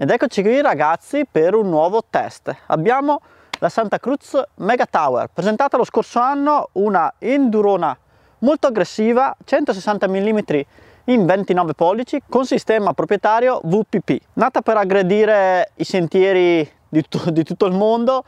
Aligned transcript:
Ed 0.00 0.10
eccoci 0.10 0.42
qui 0.42 0.60
ragazzi 0.60 1.26
per 1.28 1.56
un 1.56 1.68
nuovo 1.68 2.04
test. 2.08 2.54
Abbiamo 2.66 3.20
la 3.58 3.68
Santa 3.68 3.98
Cruz 3.98 4.40
Mega 4.58 4.86
Tower, 4.86 5.28
presentata 5.34 5.76
lo 5.76 5.82
scorso 5.82 6.20
anno, 6.20 6.68
una 6.74 7.14
endurona 7.18 7.98
molto 8.38 8.68
aggressiva, 8.68 9.36
160 9.44 10.06
mm 10.06 10.38
in 11.06 11.26
29 11.26 11.74
pollici 11.74 12.22
con 12.28 12.46
sistema 12.46 12.92
proprietario 12.92 13.60
VPP. 13.64 14.20
Nata 14.34 14.60
per 14.60 14.76
aggredire 14.76 15.72
i 15.74 15.84
sentieri 15.84 16.58
di, 16.88 17.04
di 17.32 17.42
tutto 17.42 17.66
il 17.66 17.74
mondo, 17.74 18.22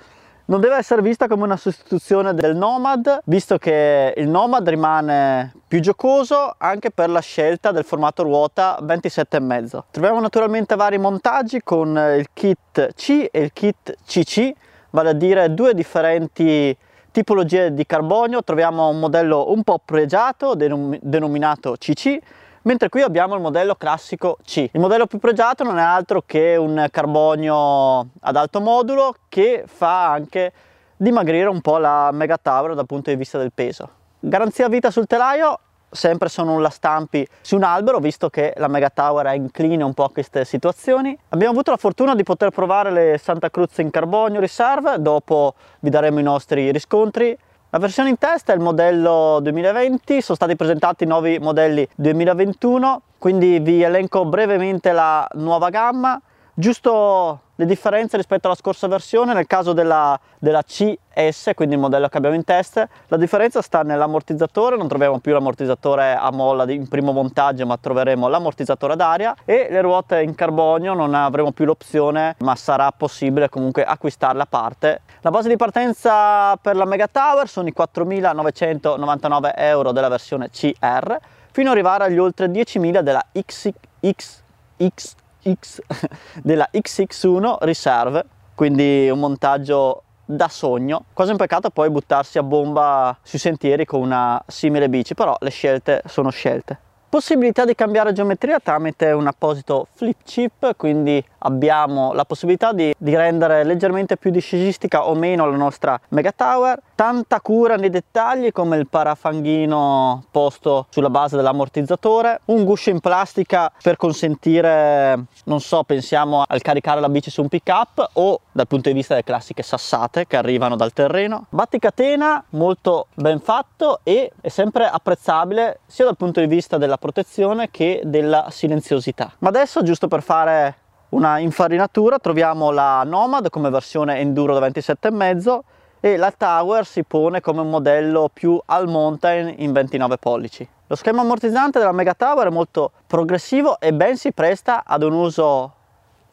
non 0.50 0.60
deve 0.60 0.76
essere 0.76 1.00
vista 1.00 1.28
come 1.28 1.44
una 1.44 1.56
sostituzione 1.56 2.34
del 2.34 2.56
Nomad, 2.56 3.20
visto 3.26 3.56
che 3.56 4.12
il 4.16 4.28
Nomad 4.28 4.68
rimane 4.68 5.54
più 5.66 5.78
giocoso 5.78 6.56
anche 6.58 6.90
per 6.90 7.08
la 7.08 7.20
scelta 7.20 7.70
del 7.70 7.84
formato 7.84 8.24
ruota 8.24 8.76
27,5. 8.82 9.82
Troviamo 9.92 10.20
naturalmente 10.20 10.74
vari 10.74 10.98
montaggi 10.98 11.62
con 11.62 11.90
il 12.18 12.26
kit 12.32 12.94
C 12.94 13.28
e 13.30 13.40
il 13.40 13.52
kit 13.52 13.94
CC, 14.04 14.52
vale 14.90 15.10
a 15.10 15.12
dire 15.12 15.54
due 15.54 15.72
differenti 15.72 16.76
tipologie 17.12 17.72
di 17.72 17.86
carbonio. 17.86 18.42
Troviamo 18.42 18.88
un 18.88 18.98
modello 18.98 19.52
un 19.52 19.62
po' 19.62 19.80
pregiato 19.84 20.56
denom 20.56 20.98
denominato 21.00 21.76
CC 21.78 22.18
mentre 22.62 22.88
qui 22.88 23.02
abbiamo 23.02 23.34
il 23.34 23.40
modello 23.40 23.74
classico 23.74 24.38
C. 24.44 24.68
Il 24.72 24.80
modello 24.80 25.06
più 25.06 25.18
pregiato 25.18 25.64
non 25.64 25.78
è 25.78 25.82
altro 25.82 26.22
che 26.24 26.56
un 26.56 26.86
carbonio 26.90 28.08
ad 28.20 28.36
alto 28.36 28.60
modulo 28.60 29.14
che 29.28 29.64
fa 29.66 30.10
anche 30.10 30.52
dimagrire 30.96 31.48
un 31.48 31.60
po' 31.60 31.78
la 31.78 32.10
Mega 32.12 32.36
Tower 32.36 32.74
dal 32.74 32.86
punto 32.86 33.10
di 33.10 33.16
vista 33.16 33.38
del 33.38 33.52
peso. 33.52 33.88
Garanzia 34.20 34.68
vita 34.68 34.90
sul 34.90 35.06
telaio, 35.06 35.58
sempre 35.90 36.28
sono 36.28 36.52
nulla 36.52 36.68
stampi 36.68 37.26
su 37.40 37.56
un 37.56 37.62
albero 37.62 37.98
visto 37.98 38.28
che 38.28 38.52
la 38.56 38.68
Mega 38.68 38.90
Tower 38.90 39.26
è 39.26 39.34
incline 39.34 39.82
un 39.82 39.94
po' 39.94 40.04
a 40.04 40.10
queste 40.10 40.44
situazioni. 40.44 41.16
Abbiamo 41.30 41.52
avuto 41.52 41.70
la 41.70 41.78
fortuna 41.78 42.14
di 42.14 42.22
poter 42.22 42.50
provare 42.50 42.90
le 42.90 43.18
Santa 43.18 43.50
Cruz 43.50 43.78
in 43.78 43.90
carbonio 43.90 44.40
riserve, 44.40 45.00
dopo 45.00 45.54
vi 45.80 45.90
daremo 45.90 46.18
i 46.18 46.22
nostri 46.22 46.70
riscontri. 46.70 47.36
La 47.72 47.78
versione 47.78 48.08
in 48.08 48.18
testa 48.18 48.52
è 48.52 48.56
il 48.56 48.60
modello 48.60 49.38
2020, 49.42 50.20
sono 50.22 50.34
stati 50.34 50.56
presentati 50.56 51.04
nuovi 51.04 51.38
modelli 51.38 51.86
2021, 51.94 53.02
quindi 53.16 53.60
vi 53.60 53.80
elenco 53.80 54.24
brevemente 54.24 54.90
la 54.90 55.24
nuova 55.34 55.70
gamma, 55.70 56.20
giusto 56.54 57.40
le 57.60 57.66
differenze 57.66 58.16
rispetto 58.16 58.46
alla 58.46 58.56
scorsa 58.56 58.88
versione, 58.88 59.34
nel 59.34 59.46
caso 59.46 59.74
della, 59.74 60.18
della 60.38 60.62
CS, 60.62 61.50
quindi 61.54 61.74
il 61.74 61.80
modello 61.80 62.08
che 62.08 62.16
abbiamo 62.16 62.34
in 62.34 62.44
testa, 62.44 62.88
la 63.08 63.18
differenza 63.18 63.60
sta 63.60 63.82
nell'ammortizzatore, 63.82 64.76
non 64.76 64.88
troviamo 64.88 65.18
più 65.18 65.32
l'ammortizzatore 65.34 66.14
a 66.14 66.30
molla 66.32 66.70
in 66.70 66.88
primo 66.88 67.12
montaggio, 67.12 67.66
ma 67.66 67.76
troveremo 67.76 68.28
l'ammortizzatore 68.28 68.94
ad 68.94 69.00
aria 69.02 69.34
e 69.44 69.68
le 69.70 69.82
ruote 69.82 70.22
in 70.22 70.34
carbonio 70.34 70.94
non 70.94 71.14
avremo 71.14 71.52
più 71.52 71.66
l'opzione, 71.66 72.36
ma 72.38 72.56
sarà 72.56 72.90
possibile 72.92 73.50
comunque 73.50 73.84
acquistarle 73.84 74.40
a 74.40 74.46
parte. 74.46 75.02
La 75.20 75.30
base 75.30 75.50
di 75.50 75.56
partenza 75.56 76.56
per 76.56 76.76
la 76.76 76.86
Mega 76.86 77.08
Tower 77.08 77.46
sono 77.46 77.68
i 77.68 77.74
4.999 77.76 79.52
euro 79.56 79.92
della 79.92 80.08
versione 80.08 80.48
CR, 80.48 81.16
fino 81.52 81.68
ad 81.68 81.74
arrivare 81.74 82.04
agli 82.04 82.18
oltre 82.18 82.46
10.000 82.46 83.00
della 83.00 83.24
XXX 83.32 85.18
X 85.48 85.80
della 86.42 86.68
XX1 86.72 87.56
Reserve, 87.60 88.24
quindi 88.54 89.08
un 89.10 89.18
montaggio 89.18 90.02
da 90.24 90.48
sogno. 90.48 91.04
Quasi 91.12 91.32
un 91.32 91.36
peccato 91.36 91.70
poi 91.70 91.90
buttarsi 91.90 92.38
a 92.38 92.42
bomba 92.42 93.16
sui 93.22 93.38
sentieri 93.38 93.84
con 93.84 94.00
una 94.00 94.42
simile 94.46 94.88
bici, 94.88 95.14
però 95.14 95.36
le 95.40 95.50
scelte 95.50 96.02
sono 96.06 96.30
scelte. 96.30 96.78
Possibilità 97.10 97.64
di 97.64 97.74
cambiare 97.74 98.12
geometria 98.12 98.60
tramite 98.60 99.10
un 99.10 99.26
apposito 99.26 99.88
flip 99.94 100.18
chip, 100.22 100.76
quindi 100.76 101.22
abbiamo 101.38 102.12
la 102.12 102.24
possibilità 102.24 102.72
di, 102.72 102.94
di, 102.96 103.16
rendere 103.16 103.64
leggermente 103.64 104.16
più 104.16 104.30
discesistica 104.30 105.08
o 105.08 105.16
meno 105.16 105.44
la 105.50 105.56
nostra 105.56 106.00
Mega 106.10 106.30
Tower, 106.30 106.80
tanta 107.00 107.40
cura 107.40 107.76
nei 107.76 107.88
dettagli 107.88 108.52
come 108.52 108.76
il 108.76 108.86
parafanghino 108.86 110.24
posto 110.30 110.84
sulla 110.90 111.08
base 111.08 111.34
dell'ammortizzatore, 111.34 112.42
un 112.46 112.62
guscio 112.64 112.90
in 112.90 113.00
plastica 113.00 113.72
per 113.82 113.96
consentire, 113.96 115.18
non 115.44 115.60
so, 115.60 115.82
pensiamo 115.82 116.44
al 116.46 116.60
caricare 116.60 117.00
la 117.00 117.08
bici 117.08 117.30
su 117.30 117.40
un 117.40 117.48
pick 117.48 117.68
up 117.68 118.10
o 118.12 118.40
dal 118.52 118.66
punto 118.66 118.90
di 118.90 118.94
vista 118.94 119.14
delle 119.14 119.24
classiche 119.24 119.62
sassate 119.62 120.26
che 120.26 120.36
arrivano 120.36 120.76
dal 120.76 120.92
terreno. 120.92 121.46
Batticatena 121.48 122.44
molto 122.50 123.06
ben 123.14 123.40
fatto 123.40 124.00
e 124.02 124.30
è 124.38 124.48
sempre 124.48 124.86
apprezzabile 124.86 125.80
sia 125.86 126.04
dal 126.04 126.18
punto 126.18 126.40
di 126.40 126.46
vista 126.48 126.76
della 126.76 126.98
protezione 126.98 127.70
che 127.70 128.02
della 128.04 128.48
silenziosità. 128.50 129.32
Ma 129.38 129.48
adesso 129.48 129.82
giusto 129.82 130.06
per 130.06 130.20
fare 130.20 130.74
una 131.10 131.38
infarinatura 131.38 132.18
troviamo 132.18 132.70
la 132.70 133.04
Nomad 133.04 133.48
come 133.48 133.70
versione 133.70 134.18
enduro 134.18 134.58
da 134.58 134.68
27,5 134.68 135.60
e 136.00 136.16
la 136.16 136.32
Tower 136.32 136.86
si 136.86 137.04
pone 137.04 137.40
come 137.40 137.60
un 137.60 137.68
modello 137.68 138.30
più 138.32 138.60
all 138.66 138.88
mountain 138.88 139.54
in 139.58 139.72
29 139.72 140.16
pollici. 140.16 140.68
Lo 140.86 140.96
schema 140.96 141.20
ammortizzante 141.20 141.78
della 141.78 141.92
Mega 141.92 142.14
Tower 142.14 142.48
è 142.48 142.50
molto 142.50 142.90
progressivo 143.06 143.78
e 143.78 143.92
ben 143.92 144.16
si 144.16 144.32
presta 144.32 144.82
ad 144.84 145.02
un 145.02 145.12
uso 145.12 145.74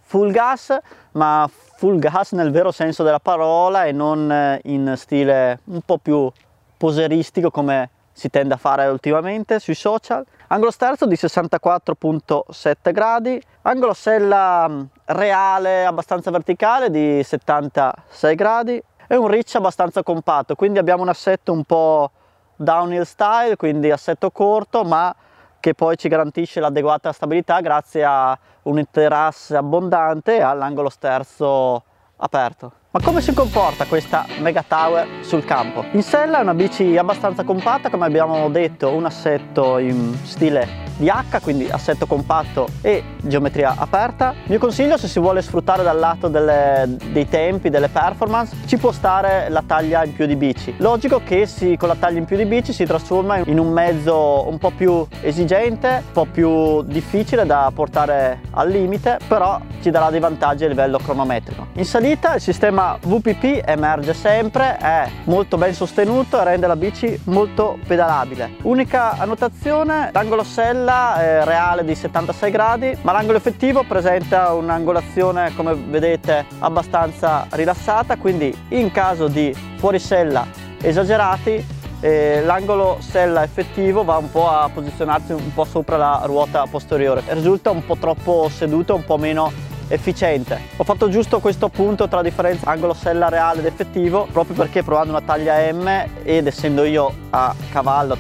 full 0.02 0.32
gas, 0.32 0.76
ma 1.12 1.48
full 1.76 2.00
gas 2.00 2.32
nel 2.32 2.50
vero 2.50 2.72
senso 2.72 3.04
della 3.04 3.20
parola 3.20 3.86
e 3.86 3.92
non 3.92 4.32
eh, 4.32 4.62
in 4.64 4.94
stile 4.96 5.60
un 5.66 5.82
po' 5.82 5.98
più 5.98 6.32
poseristico 6.78 7.52
come 7.52 7.90
si 8.14 8.32
tende 8.32 8.56
a 8.56 8.58
fare 8.58 8.88
ultimamente 8.88 9.60
sui 9.60 9.76
social. 9.76 10.26
Angolo 10.48 10.72
sterzo 10.72 11.06
di 11.06 11.14
64.7 11.14 12.92
gradi, 12.92 13.40
angolo 13.64 13.94
sella 13.94 14.68
mm, 14.68 14.82
reale 15.06 15.86
abbastanza 15.86 16.32
verticale 16.32 16.90
di 16.90 17.22
76 17.22 18.36
gradi 18.36 18.82
e 19.08 19.16
un 19.16 19.28
reach 19.28 19.56
abbastanza 19.56 20.04
compatto, 20.04 20.56
quindi 20.56 20.80
abbiamo 20.80 21.02
un 21.02 21.10
assetto 21.10 21.52
un 21.52 21.64
po' 21.64 22.12
downhill 22.56 23.04
style, 23.04 23.56
quindi 23.56 23.92
assetto 23.92 24.32
corto 24.32 24.84
ma 24.84 25.16
che 25.60 25.74
poi 25.74 25.98
ci 25.98 26.08
garantisce 26.08 26.60
l'adeguata 26.60 27.12
stabilità 27.12 27.60
grazie 27.62 28.04
a 28.04 28.38
un 28.64 28.80
interasse 28.80 29.56
abbondante 29.56 30.38
e 30.38 30.42
all'angolo 30.42 30.90
sterzo 30.90 31.84
aperto. 32.18 32.72
Ma 32.98 33.04
come 33.04 33.22
si 33.22 33.32
comporta 33.32 33.86
questa 33.86 34.26
Mega 34.40 34.64
Tower 34.68 35.08
sul 35.22 35.46
campo? 35.46 35.86
In 35.92 36.02
sella 36.02 36.40
è 36.40 36.42
una 36.42 36.56
bici 36.56 36.98
abbastanza 36.98 37.44
compatta, 37.44 37.92
come 37.92 38.08
abbiamo 38.08 38.50
detto, 38.50 38.90
un 38.90 39.06
assetto 39.06 39.78
in 39.78 40.18
stile 40.24 40.86
di 40.98 41.08
H, 41.08 41.42
quindi 41.44 41.70
assetto 41.70 42.08
compatto 42.08 42.68
e 42.82 43.04
geometria 43.22 43.76
aperta. 43.78 44.32
Il 44.32 44.50
mio 44.50 44.58
consiglio 44.58 44.98
se 44.98 45.08
si 45.08 45.20
vuole 45.20 45.44
sfruttare 45.44 45.84
dal 45.84 46.00
lato 46.00 46.28
delle, 46.28 46.98
dei 47.12 47.30
tempi, 47.30 47.70
delle 47.70 47.88
performance, 47.88 48.56
ci 48.66 48.78
può 48.78 48.92
stare 48.92 49.48
la 49.50 49.62
taglia 49.64 50.04
in 50.04 50.14
più 50.14 50.26
di 50.26 50.36
bici. 50.36 50.74
Logico 50.78 51.22
che 51.24 51.46
si, 51.46 51.78
con 51.78 51.90
la 51.90 51.96
taglia 51.96 52.18
in 52.18 52.26
più 52.26 52.36
di 52.36 52.46
bici 52.46 52.74
si 52.74 52.84
trasforma 52.86 53.38
in 53.38 53.60
un 53.60 53.72
mezzo 53.72 54.48
un 54.50 54.58
po' 54.58 54.72
più 54.72 55.06
esigente, 55.22 56.02
un 56.04 56.12
po' 56.14 56.26
più 56.26 56.82
difficile 56.82 57.46
da 57.46 57.72
portare 57.72 58.42
al 58.52 58.70
limite, 58.70 59.20
però 59.28 59.60
ci 59.82 59.92
darà 59.92 60.10
dei 60.10 60.20
vantaggi 60.20 60.66
a 60.66 60.68
livello 60.68 60.98
cronometrico. 60.98 61.68
In 61.74 61.86
salita 61.86 62.34
il 62.34 62.42
sistema 62.42 62.87
VPP 62.96 63.68
emerge 63.68 64.14
sempre, 64.14 64.78
è 64.78 65.10
molto 65.26 65.58
ben 65.58 65.74
sostenuto 65.74 66.40
e 66.40 66.44
rende 66.44 66.68
la 66.68 66.76
bici 66.76 67.20
molto 67.26 67.78
pedalabile. 67.86 68.52
Unica 68.62 69.18
annotazione, 69.18 70.12
l'angolo 70.14 70.44
sella 70.44 70.76
stella 70.78 71.22
eh, 71.22 71.46
reale 71.46 71.84
di 71.84 71.96
76 71.96 72.52
gradi 72.52 72.98
ma 73.02 73.12
l'angolo 73.12 73.38
effettivo 73.38 73.84
presenta 73.84 74.54
un'angolazione 74.54 75.54
come 75.56 75.74
vedete 75.76 76.46
abbastanza 76.60 77.48
rilassata 77.52 78.18
quindi 78.18 78.56
in 78.70 78.92
caso 78.92 79.28
di 79.28 79.56
fuorisella 79.78 80.46
esagerati 80.82 81.66
eh, 82.00 82.42
l'angolo 82.44 82.98
sella 83.00 83.44
effettivo 83.44 84.04
va 84.04 84.18
un 84.18 84.30
po' 84.30 84.50
a 84.50 84.70
posizionarsi 84.72 85.32
un 85.32 85.54
po' 85.54 85.64
sopra 85.64 85.98
la 85.98 86.22
ruota 86.26 86.66
posteriore 86.70 87.24
risulta 87.30 87.72
un 87.72 87.84
po' 87.86 87.98
troppo 87.98 88.50
seduto 88.50 88.94
un 88.94 89.04
po' 89.04 89.18
meno 89.18 89.52
efficiente. 89.88 90.60
Ho 90.78 90.84
fatto 90.84 91.10
giusto 91.10 91.40
questo 91.40 91.66
appunto 91.66 92.08
tra 92.08 92.22
differenza 92.22 92.70
angolo 92.70 92.94
sella 92.94 93.30
reale 93.30 93.60
ed 93.60 93.66
effettivo 93.66 94.28
proprio 94.32 94.56
perché 94.56 94.84
provando 94.84 95.12
una 95.12 95.22
taglia 95.22 95.72
M 95.72 96.06
ed 96.24 96.48
essendo 96.48 96.84
io 96.84 97.14
a 97.30 97.54
cavallo 97.72 98.18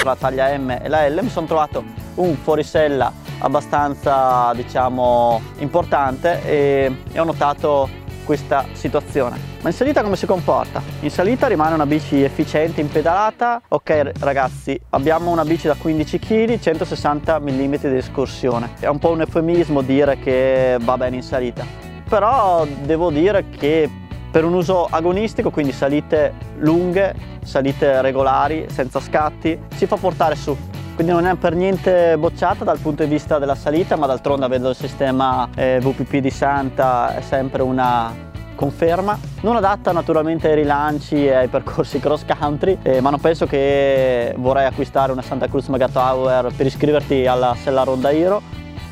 tra 0.00 0.10
la 0.10 0.16
taglia 0.16 0.56
M 0.56 0.78
e 0.82 0.88
la 0.88 1.08
L 1.08 1.18
mi 1.22 1.30
sono 1.30 1.46
trovato 1.46 1.82
un 2.16 2.36
fuorisella 2.36 3.12
abbastanza 3.38 4.52
diciamo 4.54 5.40
importante 5.58 6.42
e, 6.44 6.96
e 7.12 7.18
ho 7.18 7.24
notato 7.24 8.04
questa 8.26 8.66
situazione. 8.72 9.38
Ma 9.62 9.70
in 9.70 9.74
salita 9.74 10.02
come 10.02 10.16
si 10.16 10.26
comporta? 10.26 10.82
In 11.00 11.10
salita 11.10 11.46
rimane 11.46 11.74
una 11.74 11.86
bici 11.86 12.22
efficiente 12.22 12.82
in 12.82 12.88
pedalata. 12.88 13.62
Ok 13.68 14.12
ragazzi, 14.18 14.78
abbiamo 14.90 15.30
una 15.30 15.44
bici 15.44 15.66
da 15.68 15.74
15 15.74 16.18
kg, 16.18 16.58
160 16.58 17.38
mm 17.38 17.74
di 17.76 17.96
escursione. 17.96 18.74
È 18.78 18.88
un 18.88 18.98
po' 18.98 19.10
un 19.10 19.20
eufemismo 19.20 19.80
dire 19.80 20.18
che 20.18 20.76
va 20.80 20.98
bene 20.98 21.16
in 21.16 21.22
salita. 21.22 21.64
Però 22.08 22.66
devo 22.82 23.10
dire 23.10 23.48
che 23.48 23.88
per 24.30 24.44
un 24.44 24.54
uso 24.54 24.86
agonistico, 24.90 25.50
quindi 25.50 25.72
salite 25.72 26.34
lunghe, 26.58 27.14
salite 27.42 28.02
regolari, 28.02 28.66
senza 28.68 29.00
scatti, 29.00 29.58
si 29.74 29.86
fa 29.86 29.96
portare 29.96 30.34
su. 30.34 30.54
Quindi 30.96 31.12
non 31.12 31.26
è 31.26 31.34
per 31.34 31.54
niente 31.54 32.16
bocciata 32.16 32.64
dal 32.64 32.78
punto 32.78 33.04
di 33.04 33.10
vista 33.10 33.38
della 33.38 33.54
salita, 33.54 33.96
ma 33.96 34.06
d'altronde 34.06 34.46
avendo 34.46 34.70
il 34.70 34.74
sistema 34.74 35.46
eh, 35.54 35.78
VPP 35.78 36.16
di 36.16 36.30
Santa 36.30 37.14
è 37.14 37.20
sempre 37.20 37.60
una 37.62 38.10
conferma. 38.54 39.18
Non 39.42 39.56
adatta 39.56 39.92
naturalmente 39.92 40.48
ai 40.48 40.54
rilanci 40.54 41.26
e 41.26 41.34
ai 41.34 41.48
percorsi 41.48 42.00
cross 42.00 42.24
country, 42.24 42.78
eh, 42.80 43.02
ma 43.02 43.10
non 43.10 43.20
penso 43.20 43.46
che 43.46 44.34
vorrei 44.38 44.64
acquistare 44.64 45.12
una 45.12 45.20
Santa 45.20 45.48
Cruz 45.48 45.68
Mega 45.68 45.86
Tower 45.86 46.50
per 46.56 46.64
iscriverti 46.64 47.26
alla 47.26 47.54
Sella 47.62 47.82
Ronda 47.82 48.10
Hero. 48.10 48.40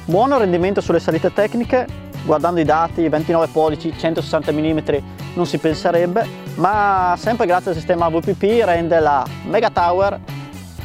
Buono 0.05 0.37
rendimento 0.37 0.83
sulle 0.83 1.01
salite 1.01 1.33
tecniche, 1.33 1.87
guardando 2.27 2.61
i 2.61 2.65
dati 2.65 3.09
29 3.09 3.47
pollici, 3.47 3.97
160 3.97 4.53
mm 4.53 4.79
non 5.37 5.47
si 5.47 5.57
penserebbe, 5.57 6.27
ma 6.57 7.15
sempre 7.17 7.47
grazie 7.47 7.71
al 7.71 7.77
sistema 7.79 8.11
VPP 8.11 8.63
rende 8.63 9.01
la 9.01 9.25
Mega 9.47 9.71
Tower 9.71 10.21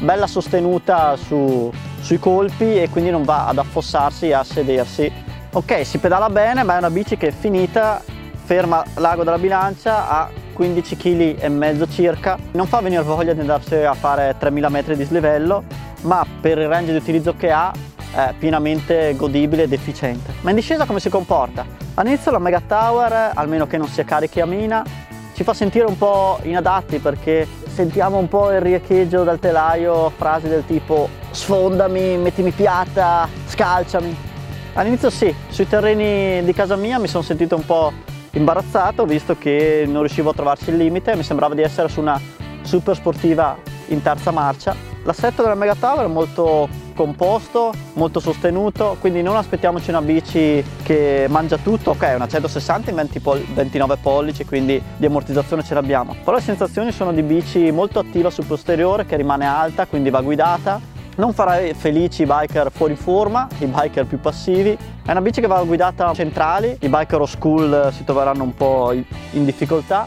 bella 0.00 0.26
sostenuta 0.26 1.16
su, 1.16 1.70
sui 2.00 2.18
colpi 2.18 2.80
e 2.80 2.88
quindi 2.90 3.10
non 3.10 3.22
va 3.22 3.46
ad 3.46 3.58
affossarsi 3.58 4.28
e 4.28 4.32
a 4.32 4.44
sedersi. 4.44 5.10
Ok, 5.52 5.84
si 5.84 5.98
pedala 5.98 6.28
bene, 6.28 6.62
ma 6.62 6.74
è 6.74 6.78
una 6.78 6.90
bici 6.90 7.16
che 7.16 7.28
è 7.28 7.32
finita, 7.32 8.02
ferma 8.44 8.84
l'ago 8.96 9.24
della 9.24 9.38
bilancia 9.38 10.08
a 10.08 10.28
15 10.52 10.96
kg 10.96 11.36
e 11.38 11.48
mezzo 11.48 11.88
circa. 11.88 12.38
Non 12.52 12.66
fa 12.66 12.80
venire 12.80 13.02
voglia 13.02 13.32
di 13.32 13.40
andarsi 13.40 13.74
a 13.76 13.94
fare 13.94 14.36
3000 14.38 14.68
metri 14.68 14.96
di 14.96 15.04
slivello, 15.04 15.64
ma 16.02 16.24
per 16.40 16.58
il 16.58 16.68
range 16.68 16.92
di 16.92 16.98
utilizzo 16.98 17.34
che 17.34 17.50
ha 17.50 17.72
è 18.12 18.34
pienamente 18.36 19.14
godibile 19.16 19.64
ed 19.64 19.72
efficiente. 19.72 20.32
Ma 20.40 20.50
in 20.50 20.56
discesa 20.56 20.84
come 20.84 21.00
si 21.00 21.08
comporta? 21.08 21.64
All'inizio 21.94 22.30
la 22.30 22.38
Mega 22.38 22.60
Tower, 22.60 23.32
almeno 23.34 23.66
che 23.66 23.76
non 23.76 23.86
sia 23.86 24.04
carichi 24.04 24.40
a 24.40 24.46
mina, 24.46 24.84
ci 25.40 25.46
fa 25.46 25.54
sentire 25.54 25.86
un 25.86 25.96
po' 25.96 26.38
inadatti 26.42 26.98
perché 26.98 27.48
sentiamo 27.66 28.18
un 28.18 28.28
po' 28.28 28.52
il 28.52 28.60
riecheggio 28.60 29.24
dal 29.24 29.38
telaio, 29.38 30.10
frasi 30.10 30.48
del 30.48 30.66
tipo 30.66 31.08
sfondami, 31.30 32.18
mettimi 32.18 32.50
piatta, 32.50 33.26
scalciami. 33.46 34.14
All'inizio 34.74 35.08
sì, 35.08 35.34
sui 35.48 35.66
terreni 35.66 36.44
di 36.44 36.52
casa 36.52 36.76
mia 36.76 36.98
mi 36.98 37.08
sono 37.08 37.22
sentito 37.22 37.56
un 37.56 37.64
po' 37.64 37.90
imbarazzato 38.32 39.06
visto 39.06 39.34
che 39.38 39.84
non 39.86 40.00
riuscivo 40.00 40.28
a 40.28 40.34
trovarci 40.34 40.68
il 40.68 40.76
limite, 40.76 41.16
mi 41.16 41.22
sembrava 41.22 41.54
di 41.54 41.62
essere 41.62 41.88
su 41.88 42.00
una 42.00 42.20
super 42.60 42.94
sportiva 42.94 43.56
in 43.86 44.02
terza 44.02 44.30
marcia. 44.32 44.76
L'assetto 45.04 45.40
della 45.40 45.54
Mega 45.54 45.74
Tower 45.74 46.04
è 46.04 46.08
molto 46.08 46.68
composto, 46.92 47.72
molto 47.94 48.20
sostenuto, 48.20 48.96
quindi 49.00 49.22
non 49.22 49.36
aspettiamoci 49.36 49.90
una 49.90 50.02
bici 50.02 50.64
che 50.82 51.26
mangia 51.28 51.56
tutto, 51.58 51.90
ok, 51.90 52.12
una 52.14 52.28
160 52.28 52.90
in 52.90 52.96
20 52.96 53.20
pol 53.20 53.40
29 53.40 53.96
pollici, 53.96 54.44
quindi 54.44 54.82
di 54.96 55.06
ammortizzazione 55.06 55.62
ce 55.62 55.74
l'abbiamo, 55.74 56.16
però 56.24 56.36
le 56.36 56.42
sensazioni 56.42 56.92
sono 56.92 57.12
di 57.12 57.22
bici 57.22 57.70
molto 57.70 57.98
attiva 57.98 58.30
sul 58.30 58.44
posteriore 58.44 59.06
che 59.06 59.16
rimane 59.16 59.46
alta, 59.46 59.86
quindi 59.86 60.10
va 60.10 60.20
guidata, 60.20 60.80
non 61.16 61.32
farai 61.32 61.74
felici 61.74 62.22
i 62.22 62.26
biker 62.26 62.70
fuori 62.72 62.94
forma, 62.94 63.46
i 63.58 63.66
biker 63.66 64.06
più 64.06 64.20
passivi. 64.20 64.70
È 65.04 65.10
una 65.10 65.20
bici 65.20 65.40
che 65.40 65.46
va 65.46 65.62
guidata 65.62 66.12
centrali, 66.14 66.76
i 66.80 66.88
biker 66.88 67.20
old 67.20 67.28
school 67.28 67.90
si 67.92 68.04
troveranno 68.04 68.42
un 68.42 68.54
po' 68.54 68.92
in 68.92 69.44
difficoltà 69.44 70.06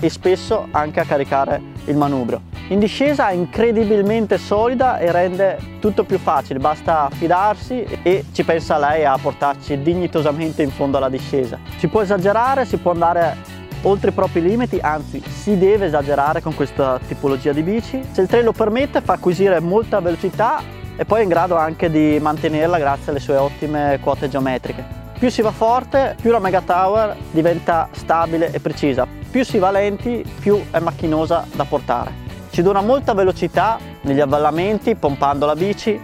e 0.00 0.08
spesso 0.08 0.68
anche 0.70 1.00
a 1.00 1.04
caricare 1.04 1.60
il 1.86 1.96
manubrio. 1.96 2.45
In 2.68 2.80
discesa 2.80 3.28
è 3.28 3.32
incredibilmente 3.32 4.38
solida 4.38 4.98
e 4.98 5.12
rende 5.12 5.56
tutto 5.78 6.02
più 6.02 6.18
facile, 6.18 6.58
basta 6.58 7.08
fidarsi 7.12 7.86
e 8.02 8.24
ci 8.32 8.42
pensa 8.42 8.76
lei 8.76 9.04
a 9.04 9.16
portarci 9.16 9.80
dignitosamente 9.82 10.64
in 10.64 10.70
fondo 10.70 10.96
alla 10.96 11.08
discesa. 11.08 11.60
Si 11.76 11.86
può 11.86 12.02
esagerare, 12.02 12.64
si 12.64 12.78
può 12.78 12.90
andare 12.90 13.36
oltre 13.82 14.10
i 14.10 14.12
propri 14.12 14.42
limiti, 14.42 14.80
anzi 14.82 15.22
si 15.24 15.56
deve 15.56 15.86
esagerare 15.86 16.42
con 16.42 16.56
questa 16.56 16.98
tipologia 17.06 17.52
di 17.52 17.62
bici. 17.62 18.02
Se 18.10 18.22
il 18.22 18.26
trail 18.26 18.42
lo 18.42 18.50
permette 18.50 19.00
fa 19.00 19.12
acquisire 19.12 19.60
molta 19.60 20.00
velocità 20.00 20.60
e 20.96 21.04
poi 21.04 21.20
è 21.20 21.22
in 21.22 21.28
grado 21.28 21.54
anche 21.54 21.88
di 21.88 22.18
mantenerla 22.20 22.78
grazie 22.78 23.12
alle 23.12 23.20
sue 23.20 23.36
ottime 23.36 24.00
quote 24.02 24.28
geometriche. 24.28 24.84
Più 25.16 25.30
si 25.30 25.40
va 25.40 25.52
forte, 25.52 26.16
più 26.20 26.32
la 26.32 26.40
Mega 26.40 26.62
Tower 26.62 27.16
diventa 27.30 27.88
stabile 27.92 28.50
e 28.50 28.58
precisa. 28.58 29.06
Più 29.30 29.44
si 29.44 29.58
va 29.58 29.70
lenti, 29.70 30.24
più 30.40 30.60
è 30.72 30.80
macchinosa 30.80 31.46
da 31.54 31.64
portare 31.64 32.25
ci 32.56 32.62
dona 32.62 32.80
molta 32.80 33.12
velocità 33.12 33.78
negli 34.00 34.20
avvallamenti 34.20 34.94
pompando 34.94 35.44
la 35.44 35.54
bici. 35.54 36.02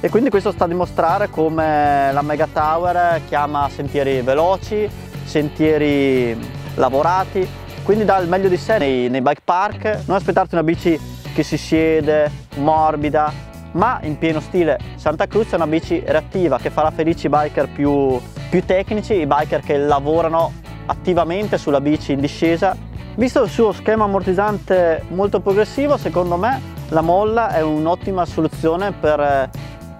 E 0.00 0.08
quindi 0.08 0.30
questo 0.30 0.50
sta 0.50 0.64
a 0.64 0.66
dimostrare 0.66 1.30
come 1.30 2.10
la 2.12 2.22
Mega 2.22 2.48
Tower 2.52 3.20
chiama 3.28 3.68
sentieri 3.68 4.20
veloci, 4.20 4.90
sentieri 5.22 6.36
lavorati, 6.74 7.48
quindi 7.84 8.04
dà 8.04 8.18
il 8.18 8.26
meglio 8.26 8.48
di 8.48 8.56
sé 8.56 8.78
nei, 8.78 9.08
nei 9.10 9.20
bike 9.20 9.42
park, 9.44 10.00
non 10.06 10.16
aspettarti 10.16 10.54
una 10.56 10.64
bici 10.64 10.98
che 11.32 11.44
si 11.44 11.56
siede, 11.56 12.28
morbida, 12.56 13.32
ma 13.70 14.00
in 14.02 14.18
pieno 14.18 14.40
stile 14.40 14.80
Santa 14.96 15.28
Cruz 15.28 15.52
è 15.52 15.54
una 15.54 15.68
bici 15.68 16.02
reattiva 16.04 16.58
che 16.58 16.70
farà 16.70 16.90
felici 16.90 17.26
i 17.26 17.28
biker 17.28 17.68
più, 17.68 18.20
più 18.50 18.64
tecnici, 18.64 19.14
i 19.14 19.26
biker 19.26 19.60
che 19.60 19.76
lavorano 19.76 20.52
attivamente 20.86 21.58
sulla 21.58 21.80
bici 21.80 22.10
in 22.10 22.18
discesa 22.18 22.90
Visto 23.14 23.42
il 23.42 23.50
suo 23.50 23.72
schema 23.72 24.04
ammortizzante 24.04 25.04
molto 25.08 25.40
progressivo, 25.40 25.98
secondo 25.98 26.36
me 26.38 26.60
la 26.88 27.02
molla 27.02 27.50
è 27.50 27.60
un'ottima 27.60 28.24
soluzione 28.24 28.92
per 28.92 29.20
eh, 29.20 29.50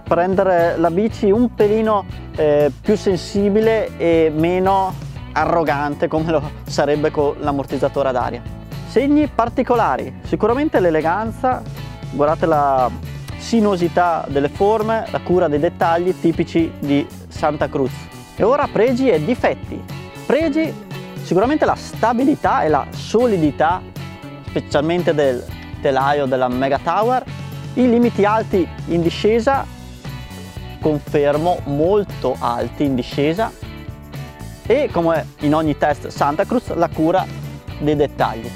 prendere 0.02 0.78
la 0.78 0.90
bici 0.90 1.30
un 1.30 1.54
pelino 1.54 2.06
eh, 2.36 2.72
più 2.80 2.96
sensibile 2.96 3.98
e 3.98 4.32
meno 4.34 4.94
arrogante 5.32 6.08
come 6.08 6.30
lo 6.30 6.50
sarebbe 6.64 7.10
con 7.10 7.34
l'ammortizzatore 7.38 8.08
ad 8.08 8.16
aria. 8.16 8.42
Segni 8.88 9.26
particolari, 9.26 10.20
sicuramente 10.24 10.80
l'eleganza, 10.80 11.62
guardate 12.12 12.46
la 12.46 12.90
sinuosità 13.36 14.24
delle 14.26 14.48
forme, 14.48 15.04
la 15.10 15.20
cura 15.20 15.48
dei 15.48 15.58
dettagli 15.58 16.14
tipici 16.18 16.72
di 16.78 17.06
Santa 17.28 17.68
Cruz. 17.68 17.92
E 18.36 18.42
ora 18.42 18.68
pregi 18.72 19.10
e 19.10 19.22
difetti. 19.22 19.82
Pregi 20.24 20.90
Sicuramente 21.22 21.64
la 21.64 21.76
stabilità 21.76 22.62
e 22.62 22.68
la 22.68 22.86
solidità, 22.90 23.80
specialmente 24.46 25.14
del 25.14 25.42
telaio 25.80 26.26
della 26.26 26.48
Mega 26.48 26.78
Tower, 26.78 27.24
i 27.74 27.88
limiti 27.88 28.24
alti 28.24 28.68
in 28.86 29.02
discesa, 29.02 29.64
confermo 30.80 31.60
molto 31.64 32.36
alti 32.38 32.84
in 32.84 32.94
discesa 32.94 33.50
e 34.66 34.88
come 34.92 35.26
in 35.40 35.54
ogni 35.54 35.78
test 35.78 36.08
Santa 36.08 36.44
Cruz 36.44 36.74
la 36.74 36.88
cura 36.88 37.24
dei 37.78 37.96
dettagli. 37.96 38.50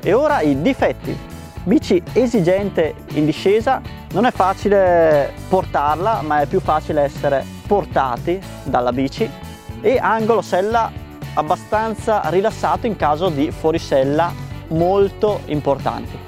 E 0.00 0.12
ora 0.12 0.40
i 0.40 0.60
difetti. 0.60 1.32
Bici 1.64 2.02
esigente 2.12 2.94
in 3.14 3.24
discesa, 3.24 3.80
non 4.12 4.26
è 4.26 4.30
facile 4.30 5.32
portarla 5.48 6.20
ma 6.20 6.42
è 6.42 6.46
più 6.46 6.60
facile 6.60 7.00
essere 7.00 7.42
portati 7.66 8.38
dalla 8.64 8.92
bici 8.92 9.28
e 9.80 9.98
angolo 9.98 10.42
sella 10.42 10.92
abbastanza 11.34 12.22
rilassato 12.30 12.86
in 12.86 12.96
caso 12.96 13.28
di 13.28 13.50
fuorisella 13.50 14.32
molto 14.68 15.40
importanti. 15.46 16.18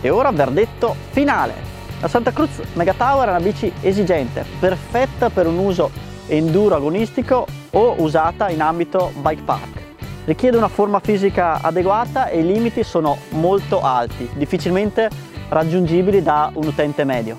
E 0.00 0.10
ora 0.10 0.30
verdetto 0.30 0.94
finale. 1.10 1.66
La 2.00 2.08
Santa 2.08 2.32
Cruz 2.32 2.60
Mega 2.74 2.94
Tower 2.94 3.26
è 3.26 3.30
una 3.30 3.40
bici 3.40 3.72
esigente, 3.80 4.44
perfetta 4.60 5.30
per 5.30 5.46
un 5.46 5.58
uso 5.58 5.90
enduro 6.28 6.76
agonistico 6.76 7.46
o 7.70 7.94
usata 7.98 8.48
in 8.50 8.60
ambito 8.60 9.12
bike 9.16 9.42
park. 9.42 9.82
Richiede 10.24 10.56
una 10.56 10.68
forma 10.68 11.00
fisica 11.00 11.60
adeguata 11.60 12.28
e 12.28 12.40
i 12.40 12.46
limiti 12.46 12.84
sono 12.84 13.16
molto 13.30 13.80
alti, 13.80 14.28
difficilmente 14.34 15.08
raggiungibili 15.48 16.22
da 16.22 16.50
un 16.54 16.66
utente 16.66 17.02
medio. 17.04 17.34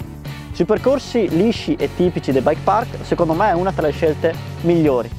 Sui 0.51 0.65
percorsi 0.65 1.29
lisci 1.29 1.75
e 1.75 1.89
tipici 1.95 2.31
dei 2.31 2.41
bike 2.41 2.62
park, 2.63 2.88
secondo 3.03 3.33
me 3.33 3.51
è 3.51 3.53
una 3.53 3.71
tra 3.71 3.85
le 3.85 3.93
scelte 3.93 4.33
migliori. 4.62 5.18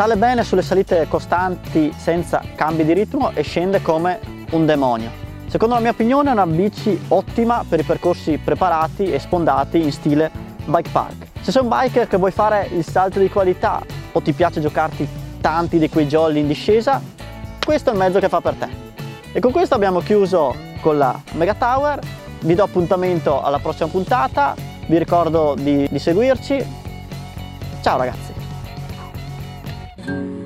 Sale 0.00 0.16
bene 0.16 0.44
sulle 0.44 0.62
salite 0.62 1.06
costanti 1.08 1.92
senza 1.94 2.40
cambi 2.54 2.86
di 2.86 2.94
ritmo 2.94 3.32
e 3.34 3.42
scende 3.42 3.82
come 3.82 4.18
un 4.52 4.64
demonio. 4.64 5.10
Secondo 5.46 5.74
la 5.74 5.80
mia 5.82 5.90
opinione 5.90 6.30
è 6.30 6.32
una 6.32 6.46
bici 6.46 6.98
ottima 7.08 7.66
per 7.68 7.80
i 7.80 7.82
percorsi 7.82 8.40
preparati 8.42 9.12
e 9.12 9.18
spondati 9.18 9.78
in 9.78 9.92
stile 9.92 10.30
bike 10.64 10.88
park. 10.88 11.26
Se 11.42 11.52
sei 11.52 11.60
un 11.60 11.68
biker 11.68 12.08
che 12.08 12.16
vuoi 12.16 12.30
fare 12.30 12.70
il 12.72 12.82
salto 12.82 13.18
di 13.18 13.28
qualità 13.28 13.82
o 14.12 14.22
ti 14.22 14.32
piace 14.32 14.62
giocarti 14.62 15.06
tanti 15.42 15.78
di 15.78 15.90
quei 15.90 16.06
jolly 16.06 16.40
in 16.40 16.46
discesa, 16.46 16.98
questo 17.62 17.90
è 17.90 17.92
il 17.92 17.98
mezzo 17.98 18.20
che 18.20 18.30
fa 18.30 18.40
per 18.40 18.54
te. 18.54 18.68
E 19.32 19.38
con 19.38 19.52
questo 19.52 19.74
abbiamo 19.74 20.00
chiuso 20.00 20.56
con 20.80 20.96
la 20.96 21.20
Mega 21.32 21.52
Tower, 21.52 21.98
vi 22.40 22.54
do 22.54 22.62
appuntamento 22.62 23.42
alla 23.42 23.58
prossima 23.58 23.90
puntata, 23.90 24.54
vi 24.86 24.96
ricordo 24.96 25.54
di, 25.58 25.86
di 25.90 25.98
seguirci, 25.98 26.66
ciao 27.82 27.98
ragazzi! 27.98 28.29
Thank 30.06 30.30
you. 30.34 30.39